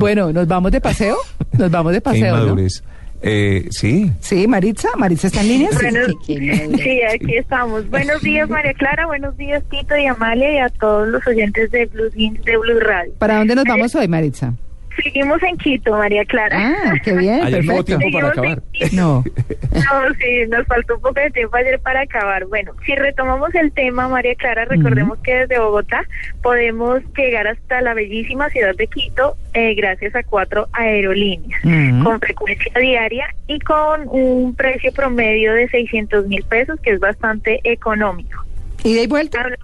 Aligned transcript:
Bueno, 0.00 0.32
¿nos 0.32 0.48
vamos 0.48 0.72
de 0.72 0.80
paseo? 0.80 1.16
¿Nos 1.58 1.70
vamos 1.70 1.92
de 1.92 2.00
paseo, 2.00 2.36
no? 2.46 2.56
Eh, 3.22 3.66
sí. 3.70 4.10
Sí, 4.20 4.48
Maritza, 4.48 4.88
Maritza 4.96 5.26
está 5.26 5.42
en 5.42 5.48
línea. 5.48 5.68
Sí. 5.72 5.76
Buenos- 5.76 6.16
sí, 6.82 7.00
aquí 7.14 7.36
estamos. 7.36 7.88
Buenos 7.90 8.22
días, 8.22 8.48
María 8.48 8.72
Clara. 8.72 9.06
Buenos 9.06 9.36
días, 9.36 9.62
Tito 9.70 9.94
y 9.96 10.06
Amalia, 10.06 10.54
y 10.54 10.58
a 10.58 10.68
todos 10.70 11.06
los 11.08 11.26
oyentes 11.26 11.70
de 11.70 11.84
Blue 11.86 12.10
Jeans 12.16 12.42
de 12.44 12.56
Blue 12.56 12.80
Radio. 12.80 13.12
¿Para 13.18 13.36
dónde 13.36 13.54
nos 13.54 13.64
vamos 13.66 13.94
hoy, 13.94 14.08
Maritza? 14.08 14.54
Seguimos 15.02 15.42
en 15.42 15.56
Quito, 15.56 15.92
María 15.92 16.24
Clara. 16.24 16.56
Ah, 16.58 16.92
qué 17.02 17.12
bien, 17.14 17.42
Ayer 17.42 17.64
no 17.64 17.74
hubo 17.74 17.84
perfecto. 17.84 17.98
tiempo 17.98 18.18
para 18.18 18.34
Seguimos 18.34 18.36
en 18.36 18.58
acabar. 18.58 18.62
Quito. 18.72 18.96
No, 18.96 19.24
No, 19.72 20.14
sí, 20.18 20.46
nos 20.48 20.66
faltó 20.66 20.94
un 20.96 21.00
poco 21.00 21.20
de 21.20 21.30
tiempo 21.30 21.56
ayer 21.56 21.78
para 21.80 22.00
acabar. 22.02 22.44
Bueno, 22.46 22.72
si 22.84 22.94
retomamos 22.96 23.54
el 23.54 23.72
tema, 23.72 24.08
María 24.08 24.34
Clara, 24.34 24.64
recordemos 24.64 25.18
que 25.20 25.32
desde 25.34 25.58
Bogotá 25.58 26.04
podemos 26.42 27.00
llegar 27.16 27.46
hasta 27.46 27.80
la 27.80 27.94
bellísima 27.94 28.50
ciudad 28.50 28.74
de 28.76 28.86
Quito 28.88 29.36
eh, 29.54 29.74
gracias 29.74 30.14
a 30.14 30.22
cuatro 30.22 30.66
aerolíneas 30.72 31.60
con 32.02 32.20
frecuencia 32.20 32.72
diaria 32.80 33.26
y 33.46 33.58
con 33.60 34.06
un 34.08 34.54
precio 34.54 34.92
promedio 34.92 35.52
de 35.54 35.68
600 35.68 36.26
mil 36.26 36.42
pesos, 36.44 36.78
que 36.80 36.90
es 36.90 37.00
bastante 37.00 37.60
económico. 37.64 38.44
¿ida 38.84 39.02
y 39.02 39.06
vuelta? 39.06 39.40
Habla- 39.42 39.56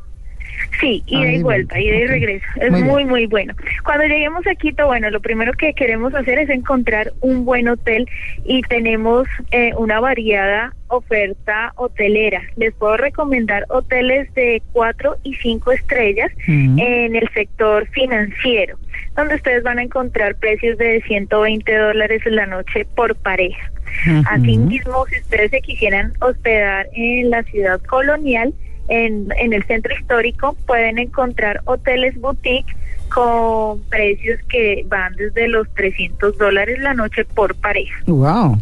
Sí, 0.80 1.02
ida 1.06 1.20
Ah, 1.28 1.33
y 1.33 1.37
y 1.37 1.42
vuelta, 1.42 1.80
ida 1.80 1.96
y 1.96 2.02
ok. 2.05 2.09
regreso. 2.09 2.46
Es 2.60 2.70
Muy 2.70 3.05
muy, 3.05 3.27
bueno. 3.27 3.55
Cuando 3.84 4.05
lleguemos 4.05 4.46
a 4.46 4.55
Quito, 4.55 4.87
bueno, 4.87 5.10
lo 5.10 5.20
primero 5.20 5.52
que 5.55 5.73
queremos 5.74 6.15
hacer 6.15 6.38
es 6.38 6.51
encontrar 6.51 7.12
un 7.20 7.45
buen 7.45 7.69
hotel 7.69 8.06
y 8.45 8.62
tenemos 8.62 9.27
eh, 9.51 9.73
una 9.79 10.01
variada 10.01 10.74
oferta 10.88 11.73
hotelera. 11.77 12.42
Les 12.56 12.73
puedo 12.74 12.96
recomendar 12.96 13.65
hoteles 13.69 14.32
de 14.34 14.62
cuatro 14.73 15.16
y 15.24 15.34
cinco 15.37 15.73
estrellas 15.73 16.30
Ujú. 16.42 16.77
en 16.79 17.16
el 17.16 17.29
sector 17.34 17.87
financiero, 17.88 18.79
donde 19.16 19.34
ustedes 19.37 19.62
van 19.62 19.79
a 19.79 19.82
encontrar 19.82 20.37
precios 20.37 20.79
de 20.79 21.02
120 21.02 21.77
dólares 21.77 22.23
la 22.27 22.46
noche 22.46 22.84
por 22.95 23.15
pareja. 23.16 23.70
Ujú. 24.07 24.23
Asimismo, 24.29 25.07
si 25.07 25.21
ustedes 25.21 25.51
se 25.51 25.60
quisieran 25.60 26.12
hospedar 26.21 26.87
en 26.93 27.30
la 27.30 27.43
ciudad 27.45 27.80
colonial, 27.82 28.52
en, 28.88 29.29
en 29.38 29.52
el 29.52 29.65
centro 29.65 29.95
histórico, 29.95 30.56
pueden 30.66 30.98
encontrar 30.98 31.60
hoteles 31.65 32.20
boutique 32.20 32.76
con 33.12 33.80
precios 33.84 34.40
que 34.48 34.84
van 34.88 35.15
desde 35.15 35.48
los 35.48 35.68
300 35.74 36.37
dólares 36.38 36.78
la 36.80 36.95
noche 36.95 37.24
por 37.24 37.54
pareja. 37.54 37.95
Wow. 38.06 38.60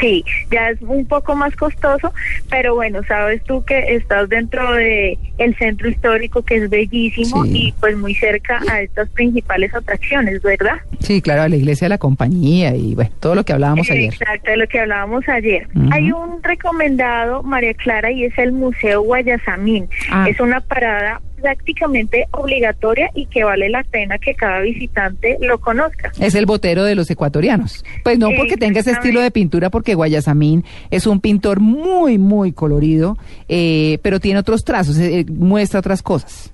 Sí, 0.00 0.24
ya 0.50 0.70
es 0.70 0.80
un 0.82 1.06
poco 1.06 1.34
más 1.34 1.54
costoso, 1.56 2.12
pero 2.48 2.74
bueno, 2.74 3.00
sabes 3.06 3.42
tú 3.44 3.64
que 3.64 3.94
estás 3.96 4.28
dentro 4.28 4.72
de 4.74 5.18
el 5.38 5.54
centro 5.56 5.88
histórico 5.88 6.42
que 6.42 6.56
es 6.56 6.70
bellísimo 6.70 7.44
Sí. 7.44 7.68
y 7.68 7.72
pues 7.80 7.96
muy 7.96 8.14
cerca 8.14 8.60
a 8.70 8.80
estas 8.82 9.08
principales 9.10 9.74
atracciones, 9.74 10.42
¿verdad? 10.42 10.76
Sí, 11.00 11.20
claro, 11.20 11.42
a 11.42 11.48
la 11.48 11.56
iglesia 11.56 11.86
de 11.86 11.90
la 11.90 11.98
compañía 11.98 12.74
y 12.74 12.94
bueno, 12.94 13.10
todo 13.20 13.34
lo 13.34 13.44
que 13.44 13.52
hablábamos 13.52 13.90
ayer. 13.90 14.12
Exacto, 14.12 14.50
de 14.50 14.56
lo 14.56 14.66
que 14.68 14.80
hablábamos 14.80 15.28
ayer. 15.28 15.68
Hay 15.90 16.12
un 16.12 16.42
recomendado, 16.42 17.42
María 17.42 17.74
Clara, 17.74 18.10
y 18.10 18.24
es 18.24 18.36
el 18.38 18.52
Museo 18.52 19.02
Guayasamín. 19.02 19.88
Ah. 20.10 20.26
Es 20.28 20.40
una 20.40 20.60
parada 20.60 21.20
prácticamente 21.40 22.26
obligatoria 22.32 23.10
y 23.14 23.26
que 23.26 23.44
vale 23.44 23.68
la 23.68 23.82
pena 23.84 24.18
que 24.18 24.34
cada 24.34 24.60
visitante 24.60 25.38
lo 25.40 25.58
conozca. 25.58 26.12
Es 26.20 26.34
el 26.34 26.46
botero 26.46 26.84
de 26.84 26.94
los 26.94 27.10
ecuatorianos. 27.10 27.84
Pues 28.04 28.18
no 28.18 28.30
porque 28.36 28.56
tenga 28.56 28.80
ese 28.80 28.92
estilo 28.92 29.20
de 29.20 29.30
pintura, 29.30 29.70
porque 29.70 29.94
Guayasamín 29.94 30.64
es 30.90 31.06
un 31.06 31.20
pintor 31.20 31.60
muy, 31.60 32.18
muy 32.18 32.52
colorido, 32.52 33.16
eh, 33.48 33.98
pero 34.02 34.20
tiene 34.20 34.40
otros 34.40 34.64
trazos, 34.64 34.98
eh, 34.98 35.24
muestra 35.28 35.80
otras 35.80 36.02
cosas. 36.02 36.52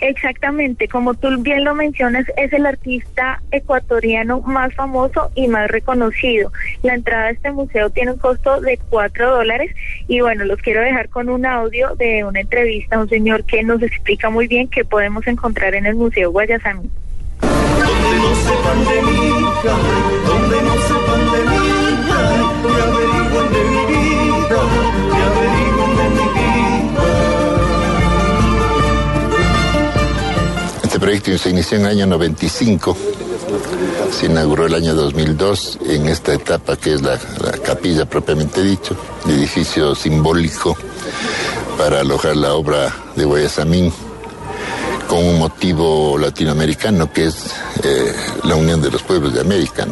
Exactamente, 0.00 0.88
como 0.88 1.14
tú 1.14 1.28
bien 1.38 1.64
lo 1.64 1.74
mencionas, 1.74 2.26
es 2.36 2.52
el 2.52 2.66
artista 2.66 3.42
ecuatoriano 3.50 4.40
más 4.40 4.74
famoso 4.74 5.30
y 5.34 5.48
más 5.48 5.70
reconocido. 5.70 6.52
La 6.82 6.94
entrada 6.94 7.26
a 7.26 7.30
este 7.30 7.50
museo 7.52 7.90
tiene 7.90 8.12
un 8.12 8.18
costo 8.18 8.60
de 8.60 8.78
cuatro 8.88 9.30
dólares 9.30 9.74
y 10.08 10.20
bueno, 10.20 10.44
los 10.44 10.60
quiero 10.60 10.82
dejar 10.82 11.08
con 11.08 11.28
un 11.28 11.46
audio 11.46 11.94
de 11.96 12.24
una 12.24 12.40
entrevista 12.40 12.96
a 12.96 13.00
un 13.00 13.08
señor 13.08 13.44
que 13.44 13.62
nos 13.62 13.82
explica 13.82 14.30
muy 14.30 14.46
bien 14.46 14.68
qué 14.68 14.84
podemos 14.84 15.26
encontrar 15.26 15.74
en 15.74 15.86
el 15.86 15.94
Museo 15.94 16.30
Guayasamín. 16.30 16.90
Donde 17.40 18.18
no 18.18 18.34
sepan 18.34 18.84
de 18.84 19.02
mí, 19.02 19.30
donde 20.26 20.62
no 20.62 20.74
sepan 20.74 21.32
de 21.32 21.40
mí, 21.50 22.99
proyecto 31.10 31.42
se 31.42 31.50
inició 31.50 31.76
en 31.76 31.86
el 31.86 31.90
año 31.90 32.06
95, 32.06 32.96
se 34.12 34.26
inauguró 34.26 34.66
el 34.66 34.74
año 34.74 34.94
2002 34.94 35.80
en 35.88 36.06
esta 36.06 36.34
etapa 36.34 36.76
que 36.76 36.94
es 36.94 37.02
la, 37.02 37.18
la 37.42 37.50
capilla 37.64 38.04
propiamente 38.04 38.62
dicho, 38.62 38.96
edificio 39.26 39.96
simbólico 39.96 40.76
para 41.76 41.98
alojar 42.02 42.36
la 42.36 42.54
obra 42.54 42.94
de 43.16 43.24
Guayasamín 43.24 43.92
con 45.08 45.18
un 45.24 45.40
motivo 45.40 46.16
latinoamericano 46.16 47.12
que 47.12 47.26
es 47.26 47.54
eh, 47.82 48.14
la 48.44 48.54
unión 48.54 48.80
de 48.80 48.92
los 48.92 49.02
pueblos 49.02 49.34
de 49.34 49.40
América. 49.40 49.88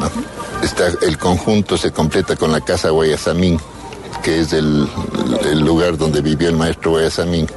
el 1.03 1.19
conjunto 1.19 1.77
se 1.77 1.91
completa 1.91 2.37
con 2.37 2.53
la 2.53 2.61
casa 2.61 2.91
Guayasamín, 2.91 3.59
que 4.23 4.39
es 4.39 4.53
el, 4.53 4.89
el 5.51 5.59
lugar 5.59 5.99
donde 5.99 6.21
vivió 6.21 6.49
el 6.49 6.57
maestro 6.57 6.93
Guayasamín. 6.93 7.49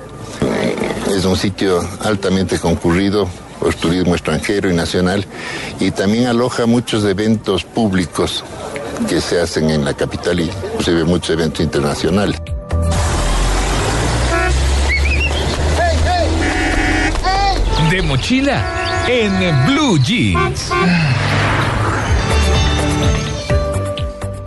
Es 1.16 1.26
un 1.26 1.38
sitio 1.38 1.88
altamente 2.04 2.58
concurrido 2.58 3.28
por 3.62 3.76
turismo 3.76 4.16
extranjero 4.16 4.72
y 4.72 4.74
nacional 4.74 5.24
y 5.80 5.92
también 5.92 6.26
aloja 6.26 6.66
muchos 6.66 7.06
eventos 7.06 7.64
públicos 7.64 8.44
que 9.08 9.22
se 9.22 9.40
hacen 9.40 9.70
en 9.70 9.86
la 9.86 9.94
capital 9.94 10.40
y 10.40 10.46
inclusive 10.46 11.04
muchos 11.04 11.30
eventos 11.30 11.62
internacionales. 11.62 12.42
De 17.92 18.02
mochila 18.02 18.64
en 19.08 19.66
Blue 19.68 20.00
Jeans. 20.00 20.72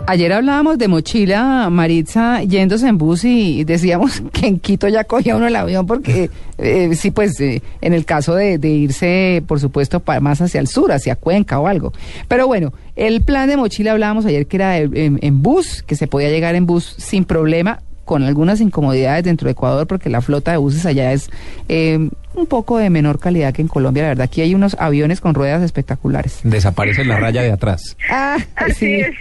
Ayer 0.07 0.33
hablábamos 0.33 0.77
de 0.77 0.87
mochila, 0.87 1.67
Maritza, 1.71 2.43
yéndose 2.43 2.87
en 2.87 2.99
bus 2.99 3.25
y 3.25 3.63
decíamos 3.63 4.21
que 4.31 4.45
en 4.45 4.59
Quito 4.59 4.87
ya 4.87 5.03
cogía 5.03 5.35
uno 5.35 5.47
el 5.47 5.55
avión 5.55 5.87
porque, 5.87 6.29
eh, 6.59 6.93
sí, 6.95 7.09
pues 7.09 7.39
eh, 7.39 7.63
en 7.81 7.93
el 7.93 8.05
caso 8.05 8.35
de, 8.35 8.59
de 8.59 8.69
irse, 8.69 9.43
por 9.47 9.59
supuesto, 9.59 10.03
más 10.21 10.41
hacia 10.41 10.59
el 10.59 10.67
sur, 10.67 10.91
hacia 10.91 11.15
Cuenca 11.15 11.59
o 11.59 11.67
algo. 11.67 11.91
Pero 12.27 12.45
bueno, 12.45 12.71
el 12.95 13.21
plan 13.21 13.49
de 13.49 13.57
mochila 13.57 13.93
hablábamos 13.93 14.27
ayer 14.27 14.45
que 14.45 14.57
era 14.57 14.77
en 14.77 15.41
bus, 15.41 15.81
que 15.81 15.95
se 15.95 16.05
podía 16.05 16.29
llegar 16.29 16.53
en 16.53 16.67
bus 16.67 16.95
sin 16.99 17.25
problema, 17.25 17.81
con 18.05 18.23
algunas 18.23 18.61
incomodidades 18.61 19.23
dentro 19.25 19.47
de 19.47 19.53
Ecuador 19.53 19.87
porque 19.87 20.09
la 20.09 20.21
flota 20.21 20.51
de 20.51 20.57
buses 20.57 20.85
allá 20.85 21.11
es 21.11 21.29
eh, 21.67 22.09
un 22.35 22.45
poco 22.47 22.77
de 22.77 22.89
menor 22.89 23.19
calidad 23.19 23.53
que 23.53 23.61
en 23.61 23.67
Colombia. 23.67 24.03
La 24.03 24.09
verdad, 24.09 24.25
aquí 24.25 24.41
hay 24.41 24.53
unos 24.53 24.75
aviones 24.79 25.21
con 25.21 25.33
ruedas 25.33 25.63
espectaculares. 25.63 26.39
Desaparece 26.43 27.03
la 27.05 27.17
raya 27.17 27.41
de 27.41 27.51
atrás. 27.51 27.97
Ah, 28.09 28.37
Así 28.55 28.73
sí. 28.73 28.93
es. 29.01 29.15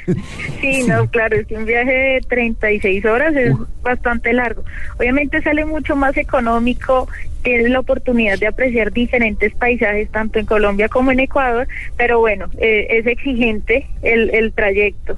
Sí, 0.60 0.82
no, 0.86 1.08
claro, 1.10 1.36
es 1.36 1.46
que 1.46 1.56
un 1.56 1.64
viaje 1.64 1.92
de 1.92 2.20
36 2.28 3.04
horas 3.04 3.34
es 3.36 3.54
bastante 3.82 4.32
largo. 4.32 4.64
Obviamente 4.98 5.40
sale 5.42 5.64
mucho 5.64 5.96
más 5.96 6.16
económico, 6.16 7.08
tienes 7.44 7.70
la 7.70 7.80
oportunidad 7.80 8.38
de 8.38 8.48
apreciar 8.48 8.90
diferentes 8.90 9.54
paisajes 9.54 10.10
tanto 10.10 10.38
en 10.38 10.46
Colombia 10.46 10.88
como 10.88 11.12
en 11.12 11.20
Ecuador, 11.20 11.68
pero 11.96 12.18
bueno, 12.18 12.46
eh, 12.58 12.86
es 12.90 13.06
exigente 13.06 13.86
el, 14.02 14.30
el 14.34 14.52
trayecto. 14.52 15.16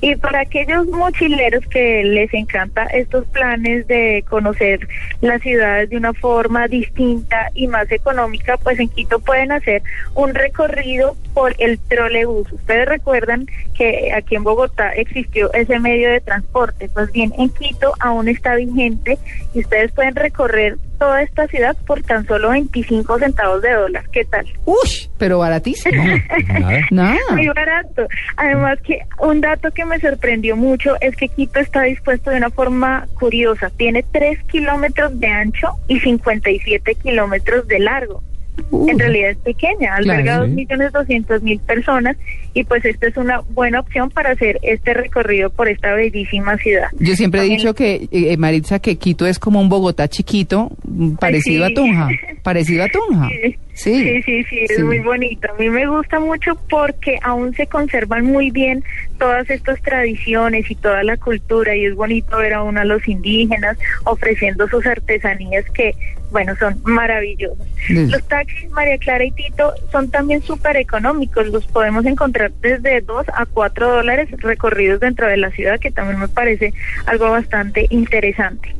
Y 0.00 0.16
para 0.16 0.40
aquellos 0.40 0.86
mochileros 0.88 1.64
que 1.66 2.04
les 2.04 2.34
encanta 2.34 2.84
estos 2.86 3.26
planes 3.28 3.86
de 3.86 4.24
conocer 4.28 4.86
las 5.20 5.40
ciudades 5.40 5.88
de 5.90 5.96
una 5.96 6.12
forma 6.12 6.66
distinta 6.68 7.50
y 7.54 7.68
más 7.68 7.90
económica, 7.92 8.56
pues 8.56 8.78
en 8.80 8.88
Quito 8.88 9.20
pueden 9.20 9.52
hacer 9.52 9.82
un 10.14 10.34
recorrido 10.34 11.16
por 11.32 11.54
el 11.58 11.78
trolebús. 11.78 12.52
Ustedes 12.52 12.88
recuerdan 12.88 13.46
que 13.76 14.12
aquí 14.12 14.34
en 14.34 14.42
Bogotá 14.42 14.90
existió 14.90 15.52
ese 15.54 15.78
medio 15.78 16.10
de 16.10 16.20
transporte, 16.20 16.90
pues 16.92 17.12
bien, 17.12 17.32
en 17.38 17.50
Quito 17.50 17.94
aún 18.00 18.28
está 18.28 18.56
vigente 18.56 19.18
y 19.54 19.60
ustedes 19.60 19.92
pueden 19.92 20.16
recorrer 20.16 20.76
toda 20.98 21.22
esta 21.22 21.46
ciudad 21.46 21.76
por 21.86 22.02
tan 22.02 22.26
solo 22.26 22.50
25 22.50 23.18
centavos 23.18 23.62
de 23.62 23.72
dólar. 23.72 24.04
¿Qué 24.10 24.24
tal? 24.24 24.46
Uy, 24.64 25.10
pero 25.18 25.38
baratísimo. 25.38 26.02
Nada. 26.50 26.80
Nada. 26.90 27.18
Muy 27.32 27.48
barato. 27.48 28.06
Además 28.36 28.78
que 28.82 29.00
un 29.20 29.40
dato 29.40 29.70
que 29.70 29.84
me 29.84 30.00
sorprendió 30.00 30.56
mucho 30.56 30.96
es 31.00 31.16
que 31.16 31.28
Quito 31.28 31.60
está 31.60 31.82
dispuesto 31.82 32.30
de 32.30 32.38
una 32.38 32.50
forma 32.50 33.06
curiosa. 33.18 33.70
Tiene 33.70 34.04
3 34.12 34.44
kilómetros 34.44 35.18
de 35.18 35.28
ancho 35.28 35.68
y 35.86 36.00
57 36.00 36.94
kilómetros 36.96 37.66
de 37.68 37.78
largo. 37.78 38.22
Uh, 38.70 38.88
En 38.90 38.98
realidad 38.98 39.30
es 39.30 39.38
pequeña, 39.38 39.94
alberga 39.96 40.38
dos 40.38 40.48
millones 40.48 40.92
doscientos 40.92 41.42
mil 41.42 41.58
personas 41.60 42.16
y 42.54 42.64
pues 42.64 42.84
esta 42.84 43.06
es 43.06 43.16
una 43.16 43.40
buena 43.50 43.80
opción 43.80 44.10
para 44.10 44.30
hacer 44.32 44.58
este 44.62 44.94
recorrido 44.94 45.50
por 45.50 45.68
esta 45.68 45.94
bellísima 45.94 46.56
ciudad. 46.58 46.88
Yo 46.98 47.14
siempre 47.14 47.42
he 47.42 47.44
dicho 47.44 47.74
que, 47.74 48.08
eh, 48.10 48.36
Maritza, 48.36 48.78
que 48.78 48.96
Quito 48.96 49.26
es 49.26 49.38
como 49.38 49.60
un 49.60 49.68
Bogotá 49.68 50.08
chiquito, 50.08 50.70
mm, 50.86 51.14
parecido 51.16 51.66
sí. 51.66 51.72
a 51.72 51.74
Tunja. 51.74 52.08
Parecido 52.42 52.84
a 52.84 52.88
Tunja. 52.88 53.28
Sí, 53.78 53.94
Sí. 53.94 54.02
Sí, 54.02 54.22
sí, 54.22 54.42
sí, 54.50 54.58
es 54.68 54.74
Sí. 54.76 54.82
muy 54.82 54.98
bonito. 54.98 55.46
A 55.52 55.56
mí 55.56 55.70
me 55.70 55.86
gusta 55.86 56.18
mucho 56.18 56.58
porque 56.68 57.16
aún 57.22 57.54
se 57.54 57.68
conservan 57.68 58.24
muy 58.24 58.50
bien 58.50 58.82
todas 59.18 59.48
estas 59.50 59.80
tradiciones 59.82 60.70
y 60.70 60.74
toda 60.74 61.02
la 61.02 61.16
cultura 61.16 61.74
y 61.74 61.86
es 61.86 61.94
bonito 61.94 62.38
ver 62.38 62.54
aún 62.54 62.78
a 62.78 62.84
los 62.84 63.06
indígenas 63.08 63.76
ofreciendo 64.04 64.68
sus 64.68 64.86
artesanías 64.86 65.64
que, 65.74 65.94
bueno, 66.30 66.54
son 66.56 66.80
maravillosas. 66.84 67.66
Mm. 67.88 68.10
Los 68.10 68.26
taxis, 68.28 68.70
María 68.70 68.98
Clara 68.98 69.24
y 69.24 69.30
Tito, 69.32 69.74
son 69.90 70.10
también 70.10 70.42
súper 70.42 70.76
económicos. 70.76 71.48
Los 71.48 71.66
podemos 71.66 72.06
encontrar 72.06 72.52
desde 72.60 73.00
2 73.00 73.26
a 73.34 73.46
4 73.46 73.88
dólares 73.88 74.28
recorridos 74.38 75.00
dentro 75.00 75.26
de 75.26 75.36
la 75.36 75.50
ciudad, 75.50 75.78
que 75.78 75.90
también 75.90 76.18
me 76.18 76.28
parece 76.28 76.72
algo 77.06 77.30
bastante 77.30 77.86
interesante. 77.90 78.74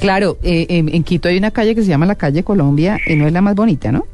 Claro, 0.00 0.38
eh, 0.42 0.66
en, 0.68 0.88
en 0.94 1.02
Quito 1.02 1.28
hay 1.28 1.38
una 1.38 1.50
calle 1.50 1.74
que 1.74 1.82
se 1.82 1.88
llama 1.88 2.06
la 2.06 2.14
calle 2.14 2.42
Colombia 2.44 2.98
y 3.06 3.16
no 3.16 3.26
es 3.26 3.32
la 3.32 3.40
más 3.40 3.54
bonita, 3.54 3.90
¿no? 3.90 4.06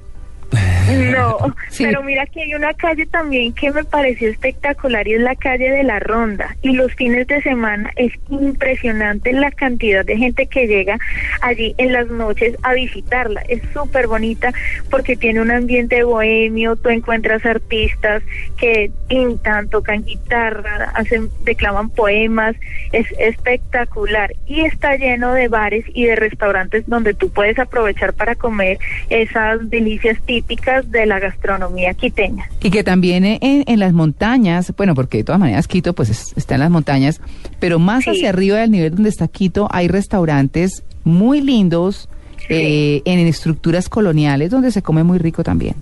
Sí. 1.68 1.84
pero 1.84 2.02
mira 2.02 2.26
que 2.26 2.42
hay 2.42 2.54
una 2.54 2.72
calle 2.74 3.06
también 3.06 3.52
que 3.52 3.70
me 3.72 3.84
pareció 3.84 4.28
espectacular 4.28 5.06
y 5.08 5.14
es 5.14 5.20
la 5.20 5.34
calle 5.34 5.70
de 5.70 5.82
la 5.82 5.98
Ronda. 5.98 6.56
Y 6.62 6.72
los 6.72 6.92
fines 6.94 7.26
de 7.26 7.42
semana 7.42 7.90
es 7.96 8.12
impresionante 8.28 9.32
la 9.32 9.50
cantidad 9.50 10.04
de 10.04 10.16
gente 10.16 10.46
que 10.46 10.66
llega 10.66 10.98
allí 11.40 11.74
en 11.78 11.92
las 11.92 12.08
noches 12.08 12.56
a 12.62 12.74
visitarla. 12.74 13.42
Es 13.48 13.60
súper 13.72 14.06
bonita 14.06 14.52
porque 14.90 15.16
tiene 15.16 15.40
un 15.40 15.50
ambiente 15.50 16.04
bohemio, 16.04 16.76
tú 16.76 16.90
encuentras 16.90 17.44
artistas 17.44 18.22
que 18.56 18.90
pintan, 19.08 19.68
tocan 19.68 20.04
guitarra, 20.04 20.92
hacen, 20.94 21.28
declaman 21.44 21.90
poemas, 21.90 22.56
es 22.92 23.06
espectacular. 23.18 24.32
Y 24.46 24.60
está 24.60 24.96
lleno 24.96 25.32
de 25.32 25.48
bares 25.48 25.84
y 25.92 26.04
de 26.04 26.16
restaurantes 26.16 26.86
donde 26.86 27.14
tú 27.14 27.30
puedes 27.30 27.58
aprovechar 27.58 28.12
para 28.12 28.34
comer 28.34 28.78
esas 29.10 29.68
delicias 29.70 30.20
típicas 30.26 30.90
de 30.90 31.06
la 31.06 31.18
gastronomía 31.28 31.94
quiteña. 31.94 32.48
Y 32.62 32.70
que 32.70 32.84
también 32.84 33.24
en, 33.24 33.40
en 33.42 33.78
las 33.78 33.92
montañas, 33.92 34.72
bueno, 34.76 34.94
porque 34.94 35.18
de 35.18 35.24
todas 35.24 35.40
maneras 35.40 35.66
Quito 35.68 35.92
pues 35.94 36.10
es- 36.10 36.32
está 36.36 36.54
en 36.54 36.60
las 36.60 36.70
montañas, 36.70 37.20
pero 37.60 37.78
más 37.78 38.04
Sí. 38.04 38.10
hacia 38.10 38.28
arriba 38.30 38.58
del 38.58 38.70
nivel 38.70 38.94
donde 38.94 39.08
está 39.10 39.28
Quito 39.28 39.68
hay 39.70 39.88
restaurantes 39.88 40.82
muy 41.04 41.40
lindos 41.40 42.08
eh, 42.48 43.00
en 43.06 43.18
estructuras 43.26 43.88
coloniales 43.88 44.50
donde 44.50 44.70
se 44.70 44.82
come 44.82 45.02
muy 45.02 45.18
rico 45.18 45.42
también. 45.42 45.74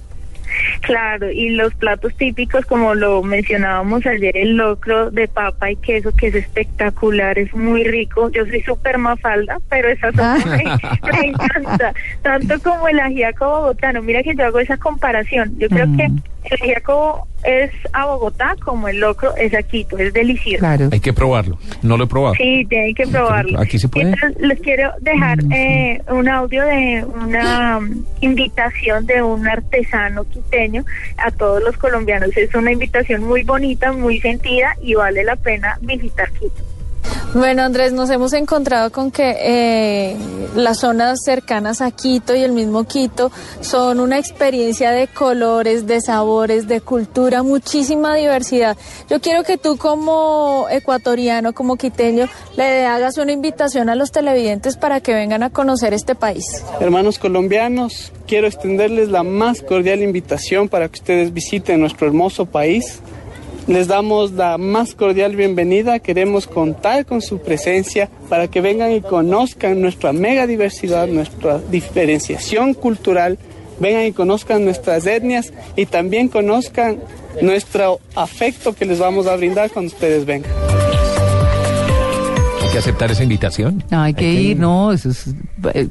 Claro, 0.81 1.31
y 1.31 1.51
los 1.51 1.75
platos 1.75 2.15
típicos, 2.17 2.65
como 2.67 2.95
lo 2.95 3.23
mencionábamos 3.23 4.05
ayer, 4.07 4.37
el 4.37 4.57
locro 4.57 5.11
de 5.11 5.29
papa 5.29 5.71
y 5.71 5.77
queso, 5.77 6.13
que 6.17 6.29
es 6.29 6.35
espectacular, 6.35 7.39
es 7.39 7.55
muy 7.55 7.85
rico. 7.85 8.31
Yo 8.31 8.45
soy 8.47 8.63
súper 8.63 8.99
mafalda, 8.99 9.59
pero 9.69 9.89
esa 9.89 10.11
sopa 10.13 10.37
me, 10.47 10.65
me 11.13 11.27
encanta, 11.29 11.93
tanto 12.23 12.59
como 12.61 12.89
el 12.89 12.99
ajiaco 13.01 13.47
bogotano. 13.49 14.03
Mira 14.03 14.23
que 14.23 14.35
yo 14.35 14.45
hago 14.45 14.59
esa 14.59 14.77
comparación. 14.77 15.53
Yo 15.59 15.69
creo 15.69 15.87
Mm. 15.87 15.97
que 15.97 16.09
el 16.45 16.53
ajiaco 16.55 17.27
es 17.45 17.71
a 17.93 18.07
Bogotá 18.07 18.55
como 18.65 18.89
el 18.89 19.01
locro 19.01 19.35
es 19.37 19.55
a 19.55 19.63
Quito, 19.63 19.99
es 19.99 20.13
delicioso. 20.13 20.59
Claro. 20.59 20.89
Hay 20.93 21.01
que 21.01 21.13
probarlo. 21.13 21.59
No 21.83 21.97
lo 21.97 22.05
he 22.05 22.07
probado. 22.07 22.35
Sí, 22.35 22.65
tienen 22.69 22.95
que 22.95 23.07
probarlo. 23.07 23.61
Aquí 23.61 23.79
se 23.79 23.89
puede. 23.89 24.11
Entonces, 24.11 24.41
les 24.41 24.61
quiero 24.61 24.93
dejar 25.01 25.39
eh, 25.53 26.01
un 26.09 26.29
audio 26.29 26.65
de 26.65 27.05
una 27.05 27.81
mm, 27.81 28.05
invitación 28.21 29.07
de 29.07 29.23
un 29.23 29.47
artesano 29.49 30.25
quiteño 30.25 30.85
a 31.17 31.31
todos 31.31 31.63
los 31.63 31.77
colombianos. 31.77 32.37
Es 32.37 32.55
una 32.55 32.73
invitación 32.73 33.25
muy 33.25 33.43
bonita, 33.43 33.93
muy 33.93 34.21
sentida 34.21 34.77
y 34.81 34.95
vale 34.95 35.25
la 35.25 35.37
pena 35.37 35.79
visitar 35.81 36.31
Quito. 36.33 36.72
Bueno, 37.35 37.63
Andrés, 37.63 37.95
nos 37.95 38.11
hemos 38.11 38.35
encontrado 38.35 38.93
con 38.93 39.11
que 39.11 39.35
eh, 39.41 40.17
las 40.55 40.81
zonas 40.81 41.21
cercanas 41.25 41.81
a 41.81 41.91
Quito 41.91 42.35
y 42.35 42.43
el 42.43 42.53
mismo 42.53 42.85
Quito 42.85 43.33
son 43.63 44.01
una 44.01 44.19
experiencia 44.19 44.91
de 44.91 45.09
colores, 45.09 45.87
de 45.87 46.03
sabores, 46.03 46.69
de 46.69 46.83
cultura, 46.83 47.43
muchísima 47.43 48.17
diversidad. 48.17 48.77
Yo 49.09 49.23
quiero 49.23 49.45
que 49.45 49.57
tú 49.57 49.79
como 49.79 50.67
ecuatoriano, 50.71 51.55
como 51.55 51.77
quiteño, 51.77 52.29
le 52.59 52.85
hagas 52.85 53.17
una 53.17 53.33
invitación 53.33 53.89
a 53.89 53.95
los 53.95 54.13
televidentes 54.13 54.77
para 54.77 55.01
que 55.01 55.15
vengan 55.15 55.43
a 55.43 55.49
conocer 55.49 55.95
este 55.95 56.15
país. 56.15 56.45
Hermanos 56.81 57.19
colombianos, 57.19 58.13
quiero 58.27 58.47
extenderles 58.47 59.09
la 59.09 59.23
más 59.23 59.63
cordial 59.63 60.03
invitación 60.03 60.69
para 60.69 60.87
que 60.89 61.01
ustedes 61.01 61.33
visiten 61.33 61.81
nuestro 61.81 62.07
hermoso 62.07 62.45
país. 62.45 63.01
Les 63.69 63.87
damos 63.87 64.33
la 64.33 64.59
más 64.59 64.95
cordial 64.95 65.37
bienvenida, 65.37 66.01
queremos 66.01 66.49
contar 66.49 67.07
con 67.07 67.23
su 67.23 67.39
presencia 67.39 68.11
para 68.29 68.49
que 68.49 68.61
vengan 68.61 68.91
y 68.91 69.01
conozcan 69.01 69.81
nuestra 69.81 70.13
mega 70.13 70.49
diversidad, 70.49 71.07
nuestra 71.07 71.59
diferenciación 71.71 72.75
cultural, 72.75 73.39
vengan 73.79 74.07
y 74.07 74.13
conozcan 74.13 74.65
nuestras 74.65 75.07
etnias 75.07 75.53
y 75.77 75.87
también 75.87 76.29
conozcan 76.29 77.01
nuestro 77.41 78.01
afecto 78.17 78.75
que 78.75 78.85
les 78.85 78.99
vamos 78.99 79.29
a 79.29 79.37
brindar 79.37 79.71
cuando 79.71 79.93
ustedes 79.93 80.27
vengan. 80.27 80.51
Hay 82.73 82.77
que 82.77 82.79
aceptar 82.79 83.11
esa 83.11 83.23
invitación. 83.23 83.85
No, 83.91 84.01
hay 84.01 84.15
que 84.15 84.33
ir, 84.33 84.59
no, 84.59 84.93
eso 84.93 85.11
es... 85.11 85.27
eh, 85.75 85.87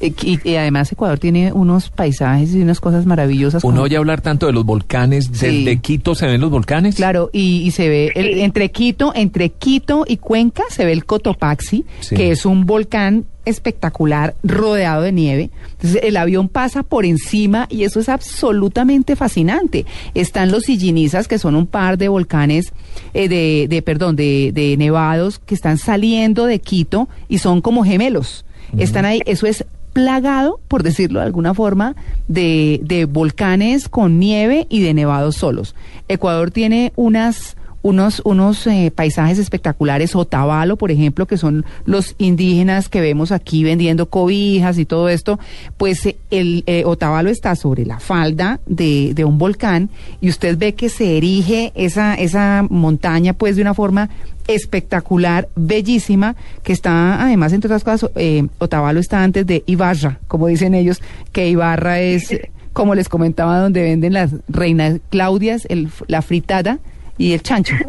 eh, 0.00 0.12
y, 0.22 0.38
y 0.50 0.56
además 0.56 0.92
Ecuador 0.92 1.18
tiene 1.18 1.54
unos 1.54 1.88
paisajes 1.88 2.54
y 2.54 2.60
unas 2.60 2.80
cosas 2.80 3.06
maravillosas. 3.06 3.64
Uno 3.64 3.76
como- 3.76 3.84
oye 3.84 3.96
hablar 3.96 4.20
tanto 4.20 4.44
de 4.44 4.52
los 4.52 4.66
volcanes. 4.66 5.30
Sí. 5.32 5.64
¿Desde 5.64 5.78
Quito 5.80 6.14
se 6.14 6.26
ven 6.26 6.42
los 6.42 6.50
volcanes? 6.50 6.96
Claro, 6.96 7.30
y, 7.32 7.62
y 7.62 7.70
se 7.70 7.88
ve 7.88 8.12
el- 8.14 8.40
entre 8.40 8.70
Quito, 8.70 9.12
entre 9.14 9.48
Quito 9.48 10.04
y 10.06 10.18
Cuenca 10.18 10.64
se 10.68 10.84
ve 10.84 10.92
el 10.92 11.06
Cotopaxi, 11.06 11.86
Sí. 12.00 12.14
que 12.14 12.30
es 12.30 12.44
un 12.44 12.66
volcán 12.66 13.24
espectacular 13.44 14.34
rodeado 14.42 15.02
de 15.02 15.12
nieve. 15.12 15.50
Entonces 15.72 16.00
el 16.02 16.16
avión 16.16 16.48
pasa 16.48 16.82
por 16.82 17.04
encima 17.04 17.66
y 17.70 17.84
eso 17.84 18.00
es 18.00 18.08
absolutamente 18.08 19.16
fascinante. 19.16 19.86
Están 20.14 20.50
los 20.50 20.64
Sillinizas, 20.64 21.28
que 21.28 21.38
son 21.38 21.54
un 21.54 21.66
par 21.66 21.98
de 21.98 22.08
volcanes 22.08 22.72
eh, 23.14 23.28
de, 23.28 23.66
de, 23.68 23.82
perdón, 23.82 24.16
de, 24.16 24.52
de 24.52 24.76
nevados 24.76 25.38
que 25.38 25.54
están 25.54 25.78
saliendo 25.78 26.46
de 26.46 26.58
Quito 26.58 27.08
y 27.28 27.38
son 27.38 27.60
como 27.60 27.84
gemelos. 27.84 28.44
Están 28.76 29.06
ahí, 29.06 29.22
eso 29.24 29.46
es 29.46 29.64
plagado, 29.94 30.60
por 30.68 30.82
decirlo 30.82 31.20
de 31.20 31.26
alguna 31.26 31.54
forma, 31.54 31.96
de, 32.28 32.80
de 32.84 33.04
volcanes 33.06 33.88
con 33.88 34.18
nieve 34.18 34.66
y 34.68 34.80
de 34.80 34.94
nevados 34.94 35.36
solos. 35.36 35.74
Ecuador 36.06 36.50
tiene 36.50 36.92
unas 36.94 37.56
unos, 37.82 38.22
unos 38.24 38.66
eh, 38.66 38.92
paisajes 38.94 39.38
espectaculares, 39.38 40.16
Otavalo, 40.16 40.76
por 40.76 40.90
ejemplo, 40.90 41.26
que 41.26 41.36
son 41.36 41.64
los 41.84 42.14
indígenas 42.18 42.88
que 42.88 43.00
vemos 43.00 43.32
aquí 43.32 43.64
vendiendo 43.64 44.08
cobijas 44.08 44.78
y 44.78 44.84
todo 44.84 45.08
esto, 45.08 45.38
pues 45.76 46.04
eh, 46.06 46.16
el 46.30 46.64
eh, 46.66 46.84
Otavalo 46.84 47.30
está 47.30 47.54
sobre 47.56 47.86
la 47.86 48.00
falda 48.00 48.60
de, 48.66 49.12
de 49.14 49.24
un 49.24 49.38
volcán 49.38 49.90
y 50.20 50.28
usted 50.28 50.58
ve 50.58 50.74
que 50.74 50.88
se 50.88 51.16
erige 51.16 51.72
esa, 51.74 52.14
esa 52.14 52.64
montaña 52.68 53.32
pues 53.32 53.56
de 53.56 53.62
una 53.62 53.74
forma 53.74 54.10
espectacular, 54.48 55.48
bellísima, 55.54 56.34
que 56.62 56.72
está 56.72 57.22
además, 57.22 57.52
entre 57.52 57.68
otras 57.68 57.84
cosas, 57.84 58.10
eh, 58.16 58.46
Otavalo 58.58 58.98
está 58.98 59.22
antes 59.22 59.46
de 59.46 59.62
Ibarra, 59.66 60.18
como 60.26 60.46
dicen 60.48 60.74
ellos, 60.74 61.02
que 61.32 61.48
Ibarra 61.48 62.00
es, 62.00 62.36
como 62.72 62.94
les 62.94 63.08
comentaba, 63.08 63.60
donde 63.60 63.82
venden 63.82 64.14
las 64.14 64.32
reinas 64.48 65.00
Claudias, 65.10 65.66
el, 65.68 65.90
la 66.06 66.22
fritada 66.22 66.80
y 67.18 67.32
el 67.34 67.42
chancho. 67.42 67.74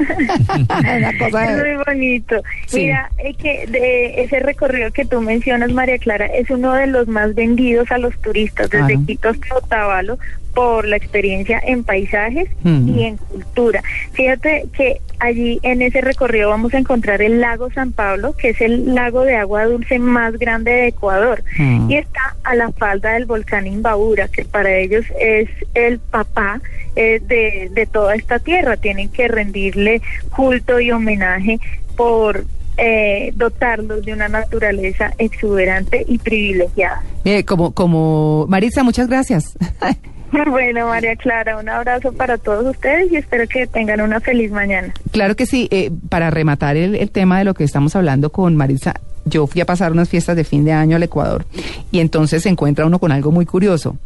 Una 0.58 1.18
cosa 1.18 1.46
Es 1.46 1.56
de- 1.58 1.76
muy 1.76 1.84
bonito. 1.86 2.36
Sí. 2.68 2.82
Mira, 2.82 3.10
es 3.18 3.38
que 3.38 3.66
de 3.68 4.24
ese 4.24 4.40
recorrido 4.40 4.92
que 4.92 5.06
tú 5.06 5.22
mencionas, 5.22 5.72
María 5.72 5.98
Clara, 6.00 6.26
es 6.26 6.50
uno 6.50 6.74
de 6.74 6.88
los 6.88 7.08
más 7.08 7.36
vendidos 7.36 7.92
a 7.92 7.98
los 7.98 8.18
turistas, 8.22 8.70
desde 8.70 8.88
Claro. 8.88 9.04
Quito 9.06 9.30
hasta 9.30 9.56
Otavalo, 9.56 10.18
por 10.54 10.86
la 10.88 10.98
experiencia 10.98 11.62
en 11.64 11.84
paisajes 11.84 12.50
Mm. 12.64 12.90
y 12.90 13.04
en 13.06 13.18
cultura. 13.18 13.84
Fíjate 14.14 14.66
que 14.76 15.00
allí 15.20 15.60
en 15.62 15.82
ese 15.84 16.02
recorrido 16.02 16.50
vamos 16.50 16.74
a 16.74 16.80
encontrar 16.80 17.22
el 17.22 17.40
lago 17.40 17.70
San 17.72 17.92
Pablo, 17.92 18.36
que 18.36 18.50
es 18.50 18.62
el 18.62 18.96
lago 18.96 19.24
de 19.24 19.36
agua 19.36 19.66
dulce 19.66 20.00
más 20.00 20.34
grande 20.38 20.72
de 20.72 20.88
Ecuador, 20.88 21.44
Mm. 21.60 21.92
y 21.92 21.98
está 21.98 22.36
a 22.44 22.56
la 22.56 22.72
falda 22.72 23.14
del 23.14 23.26
volcán 23.26 23.68
Imbabura, 23.68 24.28
que 24.28 24.44
para 24.44 24.74
ellos 24.76 25.06
es 25.22 25.48
el 25.76 26.00
papá 26.00 26.60
eh, 27.02 27.22
de, 27.22 27.70
de 27.72 27.86
toda 27.86 28.14
esta 28.14 28.40
tierra. 28.40 28.76
Tienen 28.76 29.08
que 29.08 29.30
rendirle 29.30 30.02
culto 30.36 30.82
y 30.82 30.92
homenaje 30.92 31.62
por 31.96 32.44
eh, 32.76 33.32
dotarlos 33.36 34.04
de 34.04 34.12
una 34.12 34.28
naturaleza 34.28 35.14
exuberante 35.18 36.04
y 36.06 36.18
privilegiada. 36.18 37.02
Mire, 37.24 37.46
como, 37.46 37.72
como 37.72 38.48
Maritza, 38.50 38.84
muchas 38.84 39.08
gracias. 39.08 39.58
Bueno, 40.32 40.86
María 40.86 41.16
Clara, 41.16 41.58
un 41.58 41.68
abrazo 41.70 42.12
para 42.12 42.38
todos 42.38 42.64
ustedes 42.64 43.12
y 43.12 43.16
espero 43.16 43.48
que 43.48 43.66
tengan 43.66 44.00
una 44.00 44.20
feliz 44.20 44.52
mañana. 44.52 44.94
Claro 45.10 45.36
que 45.36 45.48
sí, 45.48 45.68
eh, 45.72 45.90
para 46.08 46.30
rematar 46.30 46.78
el, 46.78 46.94
el 46.94 47.10
tema 47.10 47.40
de 47.40 47.46
lo 47.46 47.56
que 47.56 47.64
estamos 47.64 47.96
hablando 47.96 48.32
con 48.32 48.56
Maritza, 48.56 48.94
yo 49.26 49.48
fui 49.48 49.62
a 49.62 49.66
pasar 49.66 49.92
unas 49.92 50.08
fiestas 50.08 50.36
de 50.36 50.44
fin 50.44 50.64
de 50.66 50.72
año 50.72 50.98
al 50.98 51.04
Ecuador 51.04 51.46
y 51.92 52.00
entonces 52.00 52.44
se 52.44 52.50
encuentra 52.50 52.86
uno 52.86 53.00
con 53.00 53.12
algo 53.12 53.32
muy 53.32 53.48
curioso. 53.48 53.98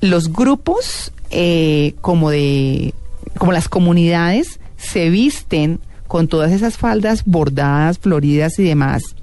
Los 0.00 0.32
grupos 0.32 1.12
eh, 1.30 1.94
como 2.00 2.30
de, 2.30 2.94
como 3.36 3.52
las 3.52 3.68
comunidades 3.68 4.60
se 4.76 5.10
visten 5.10 5.80
con 6.06 6.28
todas 6.28 6.52
esas 6.52 6.78
faldas 6.78 7.24
bordadas, 7.24 7.98
floridas 7.98 8.58
y 8.58 8.64
demás 8.64 9.14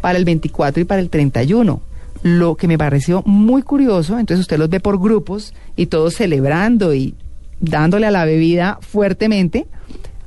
para 0.00 0.18
el 0.18 0.26
24 0.26 0.82
y 0.82 0.84
para 0.84 1.00
el 1.00 1.08
31. 1.08 1.80
lo 2.22 2.56
que 2.56 2.68
me 2.68 2.78
pareció 2.78 3.22
muy 3.26 3.62
curioso, 3.62 4.18
entonces 4.18 4.40
usted 4.40 4.58
los 4.58 4.70
ve 4.70 4.80
por 4.80 4.98
grupos 4.98 5.52
y 5.76 5.86
todos 5.86 6.14
celebrando 6.14 6.94
y 6.94 7.14
dándole 7.60 8.06
a 8.06 8.10
la 8.10 8.24
bebida 8.24 8.78
fuertemente. 8.80 9.66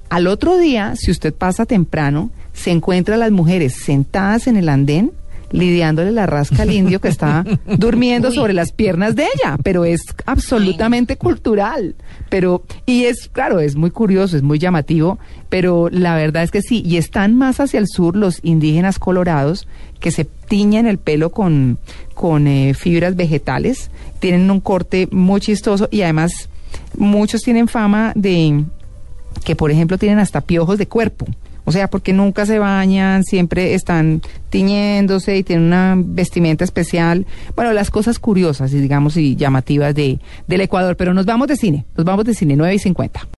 Al 0.10 0.28
otro 0.28 0.58
día, 0.58 0.96
si 0.96 1.12
usted 1.12 1.34
pasa 1.34 1.66
temprano, 1.66 2.30
se 2.54 2.72
encuentra 2.72 3.16
a 3.16 3.18
las 3.18 3.32
mujeres 3.32 3.74
sentadas 3.74 4.48
en 4.48 4.58
el 4.58 4.70
andén 4.70 5.12
lidiándole 5.52 6.12
la 6.12 6.26
rasca 6.26 6.64
al 6.64 6.72
indio 6.72 7.00
que 7.00 7.08
está 7.08 7.46
durmiendo 7.78 8.32
sobre 8.32 8.54
las 8.54 8.72
piernas 8.72 9.16
de 9.16 9.24
ella, 9.24 9.58
pero 9.64 9.86
es 9.86 10.02
absolutamente 10.26 11.18
cultural. 11.18 11.96
Pero, 12.30 12.64
y 12.86 13.06
es, 13.06 13.30
claro, 13.30 13.60
es 13.60 13.76
muy 13.76 13.92
curioso, 13.92 14.36
es 14.36 14.44
muy 14.44 14.60
llamativo, 14.60 15.20
pero 15.50 15.90
la 15.90 16.16
verdad 16.16 16.44
es 16.44 16.52
que 16.52 16.62
sí, 16.62 16.84
y 16.86 16.98
están 16.98 17.36
más 17.36 17.60
hacia 17.60 17.80
el 17.80 17.88
sur 17.88 18.16
los 18.16 18.40
indígenas 18.44 19.00
colorados 19.00 19.68
que 20.00 20.12
se 20.12 20.26
tiñen 20.26 20.86
el 20.88 20.98
pelo 20.98 21.32
con, 21.32 21.78
con 22.14 22.48
eh, 22.48 22.74
fibras 22.74 23.16
vegetales, 23.16 23.90
tienen 24.20 24.52
un 24.52 24.60
corte 24.60 25.08
muy 25.12 25.42
chistoso 25.42 25.88
y 25.92 26.02
además 26.02 26.50
muchos 26.98 27.42
tienen 27.42 27.68
fama 27.68 28.12
de 28.16 28.66
que, 29.44 29.56
por 29.56 29.72
ejemplo, 29.72 29.98
tienen 29.98 30.20
hasta 30.20 30.42
piojos 30.42 30.78
de 30.78 30.88
cuerpo. 30.88 31.26
O 31.68 31.74
sea, 31.74 31.90
porque 31.90 32.14
nunca 32.14 32.46
se 32.46 32.60
bañan, 32.60 33.26
siempre 33.26 33.74
están 33.74 34.22
tiñéndose 34.50 35.36
y 35.36 35.44
tienen 35.44 35.66
una 35.66 35.96
vestimenta 35.98 36.64
especial. 36.64 37.26
Bueno, 37.58 37.74
las 37.74 37.92
cosas 37.92 38.20
curiosas 38.20 38.72
y 38.72 38.80
digamos 38.80 39.18
y 39.18 39.36
llamativas 39.36 39.94
de, 39.94 40.22
del 40.48 40.62
Ecuador. 40.62 40.96
Pero 40.96 41.14
nos 41.14 41.26
vamos 41.26 41.50
de 41.50 41.58
cine, 41.58 41.86
nos 41.98 42.06
vamos 42.06 42.24
de 42.24 42.36
cine, 42.36 42.56
9 42.56 42.74
y 42.74 42.80
50. 42.80 43.28